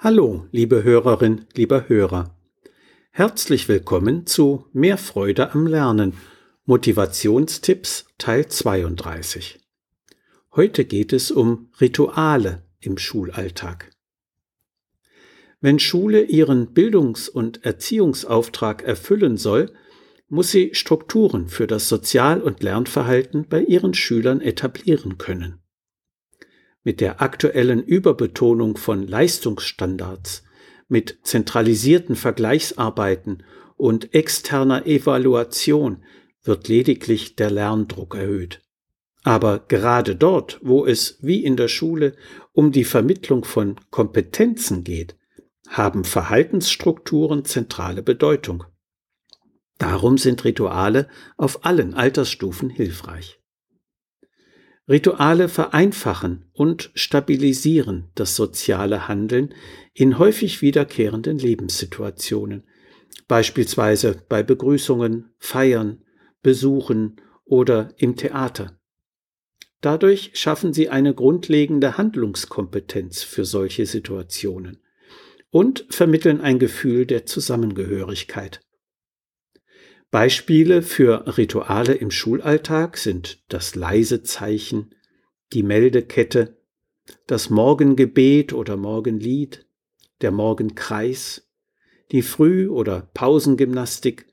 [0.00, 2.32] Hallo, liebe Hörerin, lieber Hörer.
[3.10, 6.12] Herzlich willkommen zu Mehr Freude am Lernen.
[6.66, 9.58] Motivationstipps Teil 32.
[10.54, 13.90] Heute geht es um Rituale im Schulalltag.
[15.60, 19.72] Wenn Schule ihren Bildungs- und Erziehungsauftrag erfüllen soll,
[20.28, 25.60] muss sie Strukturen für das Sozial- und Lernverhalten bei ihren Schülern etablieren können
[26.84, 30.44] mit der aktuellen Überbetonung von Leistungsstandards,
[30.88, 33.42] mit zentralisierten Vergleichsarbeiten
[33.76, 36.02] und externer Evaluation
[36.42, 38.62] wird lediglich der Lerndruck erhöht.
[39.22, 42.14] Aber gerade dort, wo es wie in der Schule
[42.52, 45.16] um die Vermittlung von Kompetenzen geht,
[45.68, 48.64] haben Verhaltensstrukturen zentrale Bedeutung.
[49.76, 53.38] Darum sind Rituale auf allen Altersstufen hilfreich.
[54.88, 59.54] Rituale vereinfachen und stabilisieren das soziale Handeln
[59.92, 62.64] in häufig wiederkehrenden Lebenssituationen,
[63.26, 66.02] beispielsweise bei Begrüßungen, Feiern,
[66.42, 68.78] Besuchen oder im Theater.
[69.82, 74.78] Dadurch schaffen sie eine grundlegende Handlungskompetenz für solche Situationen
[75.50, 78.60] und vermitteln ein Gefühl der Zusammengehörigkeit.
[80.10, 84.94] Beispiele für Rituale im Schulalltag sind das leise Zeichen,
[85.52, 86.56] die Meldekette,
[87.26, 89.66] das Morgengebet oder Morgenlied,
[90.22, 91.48] der Morgenkreis,
[92.10, 94.26] die Früh- oder Pausengymnastik,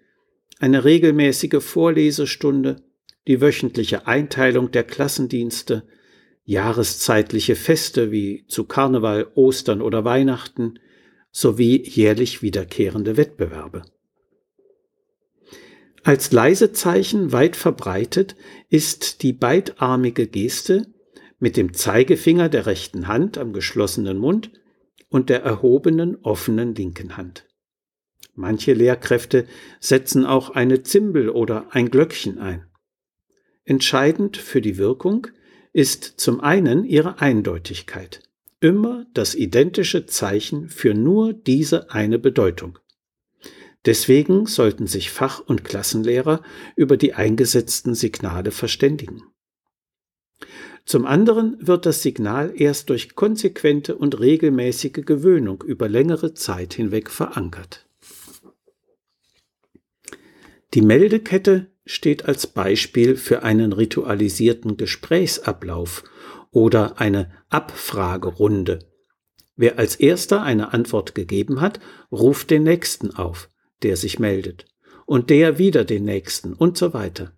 [0.59, 2.82] eine regelmäßige Vorlesestunde,
[3.28, 5.84] die wöchentliche Einteilung der Klassendienste,
[6.45, 10.80] jahreszeitliche Feste wie zu Karneval, Ostern oder Weihnachten
[11.32, 13.84] sowie jährlich wiederkehrende Wettbewerbe.
[16.06, 18.36] Als Leisezeichen weit verbreitet
[18.70, 20.86] ist die beidarmige Geste
[21.39, 24.52] mit dem Zeigefinger der rechten Hand am geschlossenen Mund
[25.09, 27.48] und der erhobenen offenen linken Hand.
[28.36, 29.48] Manche Lehrkräfte
[29.80, 32.67] setzen auch eine Zimbel oder ein Glöckchen ein.
[33.64, 35.26] Entscheidend für die Wirkung
[35.73, 38.22] ist zum einen ihre Eindeutigkeit.
[38.60, 42.77] Immer das identische Zeichen für nur diese eine Bedeutung.
[43.86, 46.42] Deswegen sollten sich Fach- und Klassenlehrer
[46.76, 49.23] über die eingesetzten Signale verständigen.
[50.86, 57.10] Zum anderen wird das Signal erst durch konsequente und regelmäßige Gewöhnung über längere Zeit hinweg
[57.10, 57.88] verankert.
[60.73, 66.04] Die Meldekette steht als Beispiel für einen ritualisierten Gesprächsablauf
[66.52, 68.80] oder eine Abfragerunde.
[69.56, 71.80] Wer als erster eine Antwort gegeben hat,
[72.12, 73.50] ruft den nächsten auf
[73.86, 74.66] der sich meldet,
[75.06, 77.34] und der wieder den nächsten und so weiter.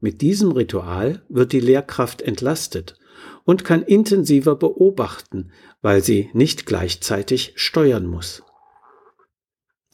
[0.00, 2.98] Mit diesem Ritual wird die Lehrkraft entlastet
[3.44, 8.42] und kann intensiver beobachten, weil sie nicht gleichzeitig steuern muss.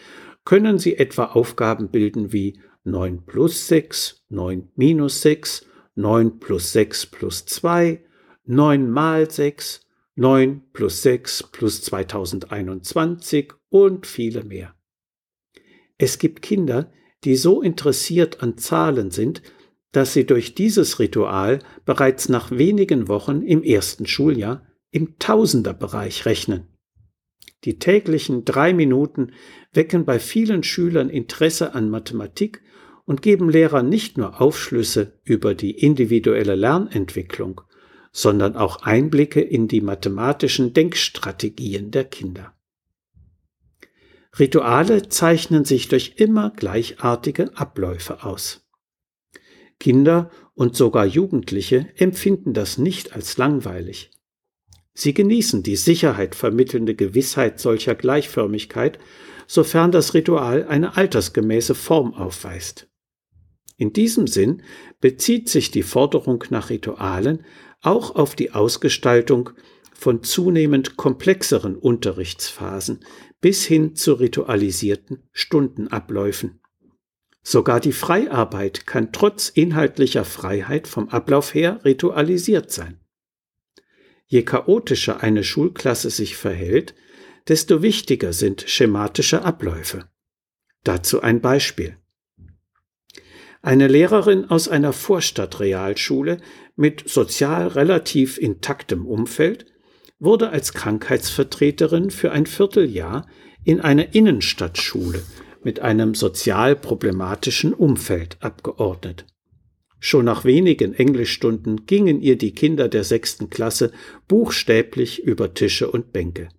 [0.44, 7.06] können Sie etwa Aufgaben bilden wie 9 plus 6, 9 minus 6, 9 plus 6
[7.06, 8.04] plus 2,
[8.44, 14.73] 9 mal 6, 9 plus 6 plus 2021 und viele mehr.
[15.98, 16.92] Es gibt Kinder,
[17.24, 19.42] die so interessiert an Zahlen sind,
[19.92, 26.68] dass sie durch dieses Ritual bereits nach wenigen Wochen im ersten Schuljahr im Tausenderbereich rechnen.
[27.64, 29.32] Die täglichen drei Minuten
[29.72, 32.62] wecken bei vielen Schülern Interesse an Mathematik
[33.06, 37.62] und geben Lehrern nicht nur Aufschlüsse über die individuelle Lernentwicklung,
[38.12, 42.54] sondern auch Einblicke in die mathematischen Denkstrategien der Kinder.
[44.40, 48.68] Rituale zeichnen sich durch immer gleichartige Abläufe aus.
[49.80, 54.12] Kinder und sogar Jugendliche empfinden das nicht als langweilig.
[54.94, 59.00] Sie genießen die Sicherheit vermittelnde Gewissheit solcher Gleichförmigkeit,
[59.48, 62.88] sofern das Ritual eine altersgemäße Form aufweist.
[63.78, 64.62] In diesem Sinn
[65.02, 67.44] bezieht sich die Forderung nach Ritualen
[67.82, 69.50] auch auf die Ausgestaltung
[69.94, 73.04] von zunehmend komplexeren Unterrichtsphasen
[73.44, 76.62] bis hin zu ritualisierten Stundenabläufen.
[77.42, 83.02] Sogar die Freiarbeit kann trotz inhaltlicher Freiheit vom Ablauf her ritualisiert sein.
[84.28, 86.96] Je chaotischer eine Schulklasse sich verhält,
[87.50, 90.08] desto wichtiger sind schematische Abläufe.
[90.86, 91.98] Dazu ein Beispiel.
[93.62, 96.38] Eine Lehrerin aus einer Vorstadtrealschule
[96.78, 99.66] mit sozial relativ intaktem Umfeld
[100.24, 103.28] wurde als Krankheitsvertreterin für ein Vierteljahr
[103.64, 105.24] in eine Innenstadtschule
[105.64, 109.26] mit einem sozial problematischen Umfeld abgeordnet.
[110.00, 113.92] Schon nach wenigen Englischstunden gingen ihr die Kinder der sechsten Klasse
[114.28, 116.50] buchstäblich über Tische und Bänke.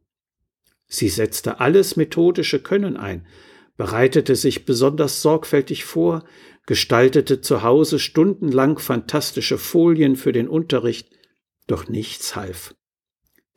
[0.87, 3.26] Sie setzte alles methodische Können ein,
[3.76, 6.25] bereitete sich besonders sorgfältig vor,
[6.67, 11.10] gestaltete zu Hause stundenlang fantastische Folien für den Unterricht,
[11.67, 12.75] doch nichts half.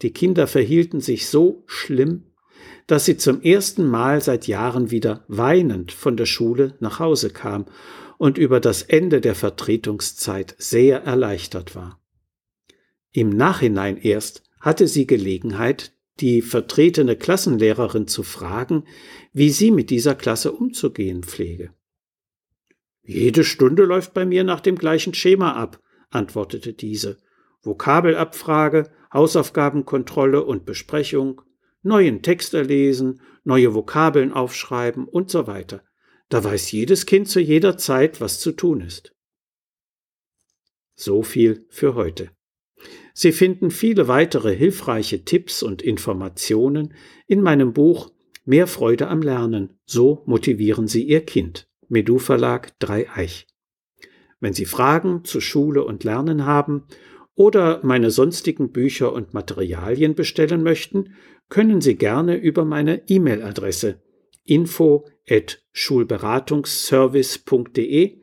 [0.02, 2.24] Die Kinder verhielten sich so schlimm,
[2.86, 7.66] dass sie zum ersten Mal seit Jahren wieder weinend von der Schule nach Hause kam
[8.18, 12.02] und über das Ende der Vertretungszeit sehr erleichtert war.
[13.12, 18.86] Im Nachhinein erst hatte sie Gelegenheit, die vertretene Klassenlehrerin zu fragen,
[19.34, 21.74] wie sie mit dieser Klasse umzugehen pflege.
[23.04, 27.18] Jede Stunde läuft bei mir nach dem gleichen Schema ab, antwortete diese.
[27.68, 31.42] Vokabelabfrage, Hausaufgabenkontrolle und Besprechung,
[31.84, 35.84] neuen Text erlesen, neue Vokabeln aufschreiben und so weiter.
[36.30, 39.14] Da weiß jedes Kind zu jeder Zeit, was zu tun ist.
[40.96, 42.32] So viel für heute.
[43.14, 46.94] Sie finden viele weitere hilfreiche Tipps und Informationen
[47.28, 48.12] in meinem Buch
[48.50, 49.78] Mehr Freude am Lernen.
[49.84, 51.68] So motivieren Sie Ihr Kind.
[51.90, 53.46] Medu Verlag Dreieich.
[54.40, 56.86] Wenn Sie Fragen zu Schule und Lernen haben
[57.38, 61.14] oder meine sonstigen Bücher und Materialien bestellen möchten,
[61.50, 64.02] können Sie gerne über meine E-Mail-Adresse
[64.44, 68.18] info at schulberatungsservice.de